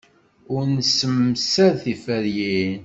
Ur 0.53 0.63
nessemsad 0.75 1.75
tiferyin. 1.83 2.77